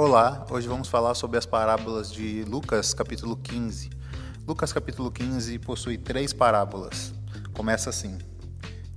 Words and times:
Olá, 0.00 0.46
hoje 0.48 0.68
vamos 0.68 0.86
falar 0.86 1.16
sobre 1.16 1.38
as 1.38 1.44
parábolas 1.44 2.12
de 2.12 2.44
Lucas 2.44 2.94
capítulo 2.94 3.36
15. 3.36 3.90
Lucas 4.46 4.72
capítulo 4.72 5.10
15 5.10 5.58
possui 5.58 5.98
três 5.98 6.32
parábolas. 6.32 7.12
Começa 7.52 7.90
assim: 7.90 8.16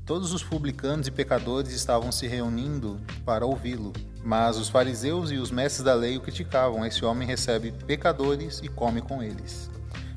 Todos 0.05 0.31
os 0.31 0.43
publicanos 0.43 1.07
e 1.07 1.11
pecadores 1.11 1.71
estavam 1.71 2.11
se 2.11 2.27
reunindo 2.27 3.01
para 3.25 3.47
ouvi-lo, 3.47 3.91
mas 4.23 4.57
os 4.57 4.69
fariseus 4.69 5.31
e 5.31 5.37
os 5.37 5.49
mestres 5.49 5.83
da 5.83 5.95
lei 5.95 6.17
o 6.17 6.21
criticavam. 6.21 6.85
Esse 6.85 7.03
homem 7.03 7.27
recebe 7.27 7.71
pecadores 7.71 8.59
e 8.61 8.67
come 8.67 9.01
com 9.01 9.23
eles. 9.23 9.71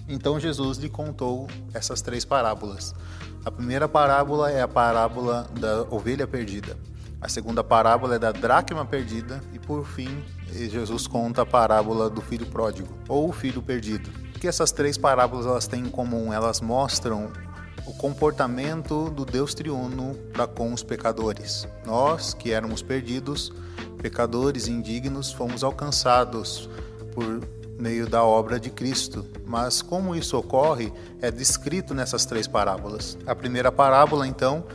Então 0.06 0.38
Jesus 0.38 0.76
lhe 0.76 0.90
contou 0.90 1.48
essas 1.72 2.02
três 2.02 2.26
parábolas. 2.26 2.94
A 3.42 3.50
primeira 3.50 3.88
parábola 3.88 4.50
é 4.50 4.60
a 4.60 4.68
parábola 4.68 5.48
da 5.58 5.84
ovelha 5.84 6.26
perdida. 6.26 6.76
A 7.24 7.28
segunda 7.30 7.64
parábola 7.64 8.16
é 8.16 8.18
da 8.18 8.30
dracma 8.30 8.84
perdida 8.84 9.40
e 9.50 9.58
por 9.58 9.86
fim, 9.86 10.22
Jesus 10.52 11.06
conta 11.06 11.40
a 11.40 11.46
parábola 11.46 12.10
do 12.10 12.20
filho 12.20 12.44
pródigo 12.44 12.90
ou 13.08 13.30
o 13.30 13.32
filho 13.32 13.62
perdido. 13.62 14.10
O 14.36 14.38
que 14.38 14.46
essas 14.46 14.70
três 14.70 14.98
parábolas 14.98 15.46
elas 15.46 15.66
têm 15.66 15.84
em 15.84 15.88
comum? 15.88 16.34
Elas 16.34 16.60
mostram 16.60 17.32
o 17.86 17.94
comportamento 17.94 19.08
do 19.08 19.24
Deus 19.24 19.54
triuno 19.54 20.14
para 20.34 20.46
com 20.46 20.70
os 20.70 20.82
pecadores. 20.82 21.66
Nós, 21.86 22.34
que 22.34 22.52
éramos 22.52 22.82
perdidos, 22.82 23.50
pecadores 24.02 24.68
indignos, 24.68 25.32
fomos 25.32 25.64
alcançados 25.64 26.68
por 27.14 27.40
meio 27.80 28.06
da 28.06 28.22
obra 28.22 28.60
de 28.60 28.68
Cristo. 28.68 29.24
Mas 29.46 29.80
como 29.80 30.14
isso 30.14 30.36
ocorre 30.36 30.92
é 31.22 31.30
descrito 31.30 31.94
nessas 31.94 32.26
três 32.26 32.46
parábolas. 32.46 33.16
A 33.26 33.34
primeira 33.34 33.72
parábola, 33.72 34.28
então, 34.28 34.66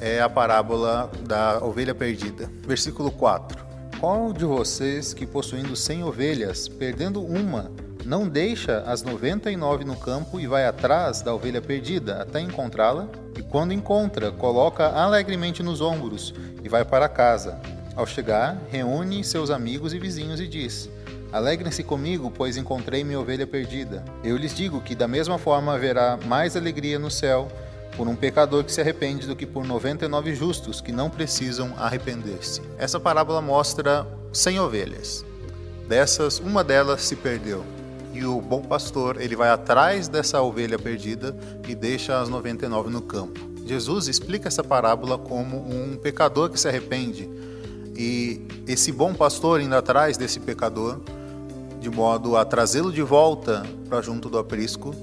é 0.00 0.20
a 0.20 0.28
parábola 0.28 1.10
da 1.20 1.58
ovelha 1.64 1.94
perdida. 1.94 2.50
Versículo 2.66 3.10
4. 3.10 3.64
Qual 3.98 4.32
de 4.32 4.44
vocês 4.44 5.14
que 5.14 5.26
possuindo 5.26 5.74
cem 5.74 6.04
ovelhas, 6.04 6.68
perdendo 6.68 7.24
uma, 7.24 7.70
não 8.04 8.28
deixa 8.28 8.80
as 8.80 9.02
noventa 9.02 9.50
e 9.50 9.56
nove 9.56 9.84
no 9.84 9.96
campo 9.96 10.38
e 10.38 10.46
vai 10.46 10.66
atrás 10.66 11.22
da 11.22 11.34
ovelha 11.34 11.62
perdida 11.62 12.22
até 12.22 12.40
encontrá-la? 12.40 13.08
E 13.36 13.42
quando 13.42 13.72
encontra, 13.72 14.30
coloca 14.30 14.86
alegremente 14.86 15.62
nos 15.62 15.80
ombros 15.80 16.34
e 16.62 16.68
vai 16.68 16.84
para 16.84 17.08
casa. 17.08 17.58
Ao 17.94 18.06
chegar, 18.06 18.58
reúne 18.70 19.24
seus 19.24 19.50
amigos 19.50 19.94
e 19.94 19.98
vizinhos 19.98 20.40
e 20.40 20.46
diz: 20.46 20.90
Alegrem-se 21.32 21.82
comigo, 21.82 22.30
pois 22.30 22.56
encontrei 22.56 23.02
minha 23.02 23.18
ovelha 23.18 23.46
perdida. 23.46 24.04
Eu 24.22 24.36
lhes 24.36 24.54
digo 24.54 24.82
que 24.82 24.94
da 24.94 25.08
mesma 25.08 25.38
forma 25.38 25.74
haverá 25.74 26.18
mais 26.26 26.54
alegria 26.56 26.98
no 26.98 27.10
céu 27.10 27.48
por 27.96 28.06
um 28.06 28.14
pecador 28.14 28.62
que 28.62 28.72
se 28.72 28.80
arrepende 28.80 29.26
do 29.26 29.34
que 29.34 29.46
por 29.46 29.64
99 29.64 30.34
justos 30.34 30.80
que 30.80 30.92
não 30.92 31.08
precisam 31.08 31.72
arrepender-se. 31.78 32.60
Essa 32.78 33.00
parábola 33.00 33.40
mostra 33.40 34.06
100 34.32 34.60
ovelhas. 34.60 35.24
Dessas, 35.88 36.38
uma 36.38 36.62
delas 36.62 37.02
se 37.02 37.16
perdeu. 37.16 37.64
E 38.12 38.24
o 38.24 38.40
bom 38.40 38.62
pastor, 38.62 39.20
ele 39.20 39.36
vai 39.36 39.48
atrás 39.48 40.08
dessa 40.08 40.40
ovelha 40.42 40.78
perdida 40.78 41.36
e 41.66 41.74
deixa 41.74 42.20
as 42.20 42.28
99 42.28 42.90
no 42.90 43.02
campo. 43.02 43.40
Jesus 43.64 44.08
explica 44.08 44.48
essa 44.48 44.62
parábola 44.62 45.18
como 45.18 45.58
um 45.58 45.96
pecador 45.96 46.50
que 46.50 46.58
se 46.58 46.68
arrepende. 46.68 47.28
E 47.96 48.46
esse 48.66 48.92
bom 48.92 49.14
pastor 49.14 49.60
indo 49.60 49.74
atrás 49.74 50.16
desse 50.16 50.38
pecador, 50.38 51.00
de 51.80 51.90
modo 51.90 52.36
a 52.36 52.44
trazê-lo 52.44 52.92
de 52.92 53.02
volta 53.02 53.64
para 53.88 54.00
junto 54.02 54.28
do 54.28 54.38
aprisco, 54.38 54.94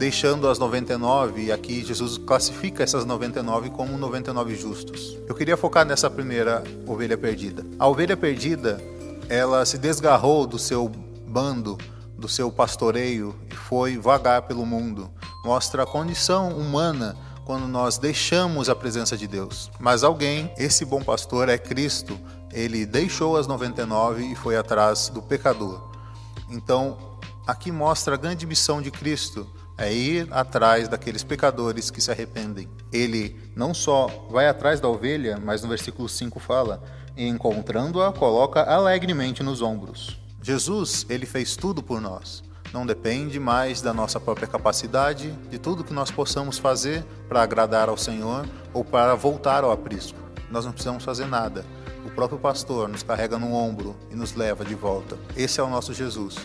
deixando 0.00 0.48
as 0.48 0.58
99, 0.58 1.42
e 1.42 1.52
aqui 1.52 1.84
Jesus 1.84 2.16
classifica 2.16 2.82
essas 2.82 3.04
99 3.04 3.68
como 3.68 3.98
99 3.98 4.56
justos. 4.56 5.18
Eu 5.28 5.34
queria 5.34 5.58
focar 5.58 5.84
nessa 5.84 6.08
primeira 6.08 6.64
ovelha 6.86 7.18
perdida. 7.18 7.66
A 7.78 7.86
ovelha 7.86 8.16
perdida, 8.16 8.82
ela 9.28 9.62
se 9.66 9.76
desgarrou 9.76 10.46
do 10.46 10.58
seu 10.58 10.88
bando, 10.88 11.76
do 12.16 12.26
seu 12.30 12.50
pastoreio 12.50 13.38
e 13.52 13.54
foi 13.54 13.98
vagar 13.98 14.40
pelo 14.40 14.64
mundo. 14.64 15.10
Mostra 15.44 15.82
a 15.82 15.86
condição 15.86 16.48
humana 16.48 17.14
quando 17.44 17.68
nós 17.68 17.98
deixamos 17.98 18.70
a 18.70 18.74
presença 18.74 19.18
de 19.18 19.26
Deus. 19.26 19.70
Mas 19.78 20.02
alguém, 20.02 20.50
esse 20.56 20.82
bom 20.82 21.02
pastor 21.02 21.50
é 21.50 21.58
Cristo, 21.58 22.18
ele 22.50 22.86
deixou 22.86 23.36
as 23.36 23.46
99 23.46 24.32
e 24.32 24.34
foi 24.34 24.56
atrás 24.56 25.10
do 25.10 25.20
pecador. 25.20 25.90
Então, 26.48 26.96
aqui 27.46 27.70
mostra 27.70 28.14
a 28.14 28.18
grande 28.18 28.46
missão 28.46 28.80
de 28.80 28.90
Cristo 28.90 29.46
é 29.80 29.92
ir 29.92 30.28
atrás 30.30 30.88
daqueles 30.88 31.24
pecadores 31.24 31.90
que 31.90 32.00
se 32.00 32.10
arrependem. 32.10 32.68
Ele 32.92 33.36
não 33.56 33.72
só 33.72 34.26
vai 34.30 34.46
atrás 34.46 34.78
da 34.78 34.88
ovelha, 34.88 35.40
mas 35.42 35.62
no 35.62 35.68
versículo 35.68 36.08
5 36.08 36.38
fala: 36.38 36.82
encontrando-a, 37.16 38.12
coloca 38.12 38.62
alegremente 38.62 39.42
nos 39.42 39.62
ombros. 39.62 40.20
Jesus, 40.42 41.06
ele 41.08 41.26
fez 41.26 41.56
tudo 41.56 41.82
por 41.82 42.00
nós. 42.00 42.42
Não 42.72 42.86
depende 42.86 43.40
mais 43.40 43.82
da 43.82 43.92
nossa 43.92 44.20
própria 44.20 44.46
capacidade, 44.46 45.32
de 45.50 45.58
tudo 45.58 45.82
que 45.82 45.92
nós 45.92 46.10
possamos 46.10 46.56
fazer 46.56 47.02
para 47.28 47.42
agradar 47.42 47.88
ao 47.88 47.96
Senhor 47.96 48.46
ou 48.72 48.84
para 48.84 49.14
voltar 49.14 49.64
ao 49.64 49.72
aprisco. 49.72 50.18
Nós 50.50 50.64
não 50.64 50.72
precisamos 50.72 51.04
fazer 51.04 51.26
nada. 51.26 51.64
O 52.04 52.10
próprio 52.10 52.38
pastor 52.38 52.88
nos 52.88 53.02
carrega 53.02 53.38
no 53.38 53.52
ombro 53.52 53.96
e 54.10 54.14
nos 54.14 54.34
leva 54.34 54.64
de 54.64 54.74
volta. 54.74 55.18
Esse 55.36 55.58
é 55.60 55.62
o 55.62 55.68
nosso 55.68 55.92
Jesus. 55.92 56.36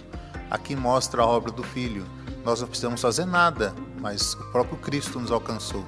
Aqui 0.50 0.76
mostra 0.76 1.22
a 1.22 1.26
obra 1.26 1.52
do 1.52 1.64
Filho, 1.64 2.06
nós 2.46 2.62
não 2.62 2.68
precisamos 2.68 3.02
fazer 3.02 3.26
nada, 3.26 3.74
mas 4.00 4.36
o 4.36 4.44
próprio 4.52 4.78
Cristo 4.78 5.20
nos 5.20 5.32
alcançou. 5.32 5.84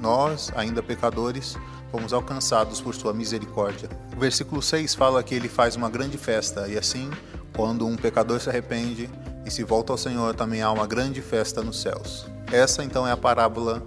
Nós, 0.00 0.50
ainda 0.56 0.82
pecadores, 0.82 1.56
fomos 1.92 2.12
alcançados 2.12 2.80
por 2.80 2.94
sua 2.94 3.14
misericórdia. 3.14 3.88
O 4.14 4.18
versículo 4.18 4.60
6 4.60 4.96
fala 4.96 5.22
que 5.22 5.34
ele 5.34 5.48
faz 5.48 5.76
uma 5.76 5.88
grande 5.88 6.18
festa, 6.18 6.66
e 6.66 6.76
assim, 6.76 7.08
quando 7.56 7.86
um 7.86 7.94
pecador 7.94 8.40
se 8.40 8.50
arrepende 8.50 9.08
e 9.46 9.50
se 9.50 9.62
volta 9.62 9.92
ao 9.92 9.96
Senhor, 9.96 10.34
também 10.34 10.60
há 10.60 10.72
uma 10.72 10.86
grande 10.86 11.22
festa 11.22 11.62
nos 11.62 11.80
céus. 11.80 12.26
Essa 12.50 12.82
então 12.82 13.06
é 13.06 13.12
a 13.12 13.16
parábola 13.16 13.80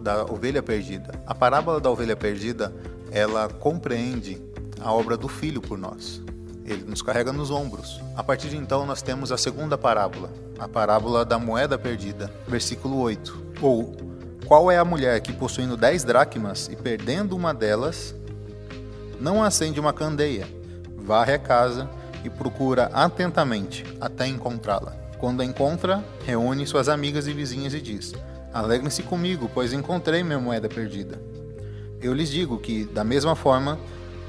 da 0.00 0.24
ovelha 0.24 0.62
perdida. 0.62 1.12
A 1.26 1.34
parábola 1.34 1.78
da 1.78 1.90
ovelha 1.90 2.16
perdida, 2.16 2.74
ela 3.10 3.48
compreende 3.48 4.40
a 4.80 4.90
obra 4.92 5.16
do 5.16 5.28
filho 5.28 5.60
por 5.60 5.76
nós. 5.76 6.22
Ele 6.70 6.84
nos 6.84 7.02
carrega 7.02 7.32
nos 7.32 7.50
ombros. 7.50 8.00
A 8.16 8.22
partir 8.22 8.48
de 8.48 8.56
então, 8.56 8.86
nós 8.86 9.02
temos 9.02 9.32
a 9.32 9.36
segunda 9.36 9.76
parábola, 9.76 10.30
a 10.56 10.68
parábola 10.68 11.24
da 11.24 11.36
moeda 11.36 11.76
perdida, 11.76 12.32
versículo 12.46 12.98
8. 13.00 13.56
Ou, 13.60 13.96
qual 14.46 14.70
é 14.70 14.78
a 14.78 14.84
mulher 14.84 15.20
que, 15.20 15.32
possuindo 15.32 15.76
dez 15.76 16.04
dracmas 16.04 16.68
e 16.72 16.76
perdendo 16.76 17.34
uma 17.34 17.52
delas, 17.52 18.14
não 19.20 19.42
acende 19.42 19.80
uma 19.80 19.92
candeia, 19.92 20.46
varre 20.96 21.34
a 21.34 21.38
casa 21.40 21.90
e 22.22 22.30
procura 22.30 22.84
atentamente 22.92 23.84
até 24.00 24.28
encontrá-la? 24.28 24.92
Quando 25.18 25.40
a 25.40 25.44
encontra, 25.44 26.04
reúne 26.24 26.68
suas 26.68 26.88
amigas 26.88 27.26
e 27.26 27.32
vizinhas 27.32 27.74
e 27.74 27.80
diz: 27.80 28.14
Alegrem-se 28.54 29.02
comigo, 29.02 29.50
pois 29.52 29.72
encontrei 29.72 30.22
minha 30.22 30.38
moeda 30.38 30.68
perdida. 30.68 31.20
Eu 32.00 32.14
lhes 32.14 32.30
digo 32.30 32.58
que, 32.58 32.84
da 32.84 33.02
mesma 33.02 33.34
forma, 33.34 33.76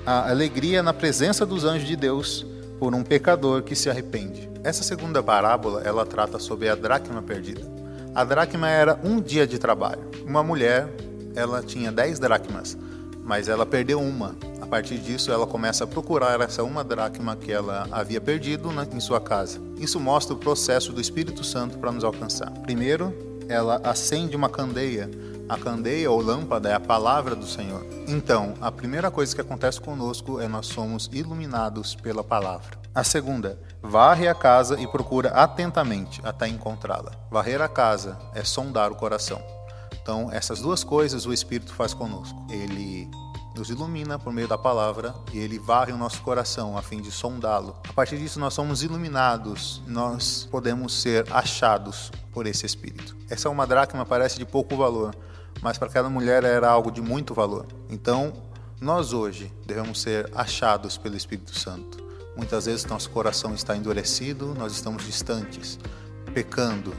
a 0.06 0.30
alegria 0.30 0.82
na 0.82 0.94
presença 0.94 1.46
dos 1.46 1.64
anjos 1.64 1.88
de 1.88 1.96
Deus 1.96 2.46
por 2.80 2.96
um 2.96 3.04
pecador 3.04 3.62
que 3.62 3.76
se 3.76 3.90
arrepende. 3.90 4.50
Essa 4.64 4.84
segunda 4.84 5.22
parábola, 5.22 5.82
ela 5.84 6.06
trata 6.06 6.40
sobre 6.40 6.70
a 6.70 6.76
dracma 6.76 7.22
perdida. 7.22 7.62
A 8.14 8.24
dracma 8.24 8.68
era 8.68 9.00
um 9.04 9.22
dia 9.22 9.46
de 9.46 9.60
trabalho. 9.60 10.02
Uma 10.26 10.44
mulher, 10.44 10.88
ela 11.36 11.62
tinha 11.62 11.92
dez 11.92 12.20
dracmas, 12.20 12.78
mas 13.24 13.48
ela 13.48 13.66
perdeu 13.66 14.02
uma. 14.02 14.36
A 14.60 14.66
partir 14.66 14.98
disso, 14.98 15.32
ela 15.32 15.46
começa 15.46 15.84
a 15.84 15.88
procurar 15.88 16.40
essa 16.42 16.64
uma 16.64 16.84
dracma 16.84 17.36
que 17.36 17.52
ela 17.52 17.88
havia 17.92 18.20
perdido 18.20 18.72
na, 18.72 18.84
em 18.84 19.00
sua 19.00 19.22
casa. 19.22 19.60
Isso 19.78 20.00
mostra 20.00 20.34
o 20.34 20.38
processo 20.38 20.92
do 20.92 21.00
Espírito 21.00 21.44
Santo 21.44 21.78
para 21.78 21.92
nos 21.92 22.04
alcançar. 22.04 22.50
Primeiro, 22.62 23.14
ela 23.48 23.80
acende 23.84 24.36
uma 24.36 24.50
candeia 24.50 25.10
a 25.52 25.58
candeia 25.58 26.10
ou 26.10 26.22
lâmpada 26.22 26.70
é 26.70 26.74
a 26.74 26.80
palavra 26.80 27.36
do 27.36 27.46
Senhor. 27.46 27.86
Então, 28.08 28.54
a 28.62 28.72
primeira 28.72 29.12
coisa 29.12 29.36
que 29.36 29.42
acontece 29.42 29.82
conosco 29.82 30.40
é 30.40 30.48
nós 30.48 30.68
somos 30.68 31.10
iluminados 31.12 31.94
pela 31.94 32.24
palavra. 32.24 32.80
A 32.96 33.04
segunda, 33.04 33.60
varre 33.82 34.30
a 34.30 34.34
casa 34.34 34.80
e 34.80 34.88
procura 34.88 35.28
atentamente 35.32 36.22
até 36.24 36.48
encontrá-la. 36.48 37.12
Varrer 37.30 37.62
a 37.62 37.68
casa 37.68 38.18
é 38.34 38.46
sondar 38.46 38.94
o 38.94 38.96
coração. 38.96 39.42
Então, 40.02 40.32
essas 40.32 40.62
duas 40.62 40.86
coisas 40.86 41.26
o 41.26 41.34
Espírito 41.34 41.74
faz 41.74 41.94
conosco. 41.94 42.42
Ele 42.50 43.12
nos 43.54 43.70
ilumina 43.70 44.18
por 44.18 44.32
meio 44.32 44.48
da 44.48 44.58
palavra 44.58 45.14
e 45.34 45.38
ele 45.38 45.60
varre 45.60 45.92
o 45.92 45.98
nosso 45.98 46.22
coração 46.22 46.78
a 46.78 46.82
fim 46.82 47.02
de 47.02 47.12
sondá-lo. 47.12 47.76
A 47.90 47.92
partir 47.92 48.18
disso, 48.18 48.40
nós 48.40 48.54
somos 48.54 48.84
iluminados, 48.84 49.82
nós 49.86 50.48
podemos 50.50 51.02
ser 51.02 51.26
achados 51.30 52.10
por 52.32 52.48
esse 52.48 52.66
Espírito. 52.66 53.18
Essa 53.30 53.50
é 53.50 53.52
uma 53.52 53.68
dracma 53.68 54.06
parece 54.06 54.38
de 54.38 54.46
pouco 54.46 54.78
valor, 54.78 55.14
mas 55.62 55.78
para 55.78 55.88
aquela 55.88 56.10
mulher 56.10 56.44
era 56.44 56.70
algo 56.70 56.92
de 56.92 57.02
muito 57.02 57.34
valor. 57.34 57.66
Então, 57.90 58.34
nós 58.80 59.14
hoje 59.14 59.52
devemos 59.66 60.02
ser 60.02 60.30
achados 60.36 60.98
pelo 60.98 61.16
Espírito 61.16 61.58
Santo. 61.58 62.04
Muitas 62.36 62.66
vezes 62.66 62.86
nosso 62.86 63.10
coração 63.10 63.54
está 63.54 63.76
endurecido, 63.76 64.56
nós 64.56 64.74
estamos 64.74 65.06
distantes, 65.06 65.78
pecando, 66.34 66.94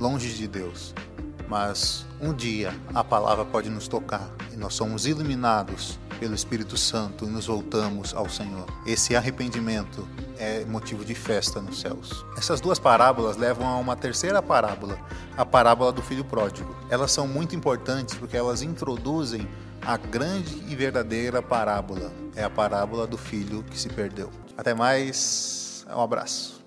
longe 0.00 0.32
de 0.32 0.46
Deus. 0.46 0.94
Mas 1.48 2.06
um 2.20 2.32
dia 2.32 2.74
a 2.94 3.04
palavra 3.04 3.44
pode 3.44 3.68
nos 3.68 3.88
tocar 3.88 4.28
e 4.52 4.56
nós 4.56 4.74
somos 4.74 5.06
iluminados 5.06 5.98
pelo 6.18 6.34
Espírito 6.34 6.76
Santo 6.76 7.26
e 7.26 7.28
nos 7.28 7.46
voltamos 7.46 8.14
ao 8.14 8.28
Senhor. 8.28 8.66
Esse 8.86 9.14
arrependimento 9.14 10.08
é 10.38 10.64
motivo 10.64 11.04
de 11.04 11.14
festa 11.14 11.60
nos 11.60 11.80
céus. 11.80 12.24
Essas 12.36 12.60
duas 12.60 12.78
parábolas 12.78 13.36
levam 13.36 13.66
a 13.66 13.76
uma 13.76 13.96
terceira 13.96 14.42
parábola, 14.42 14.98
a 15.36 15.44
parábola 15.44 15.92
do 15.92 16.02
filho 16.02 16.24
pródigo. 16.24 16.74
Elas 16.88 17.12
são 17.12 17.28
muito 17.28 17.54
importantes 17.54 18.14
porque 18.14 18.36
elas 18.36 18.62
introduzem 18.62 19.46
a 19.82 19.96
grande 19.96 20.64
e 20.68 20.74
verdadeira 20.74 21.42
parábola. 21.42 22.10
É 22.34 22.42
a 22.42 22.50
parábola 22.50 23.06
do 23.06 23.16
filho 23.16 23.62
que 23.62 23.78
se 23.78 23.88
perdeu. 23.88 24.30
Até 24.56 24.74
mais, 24.74 25.84
um 25.94 26.00
abraço. 26.00 26.65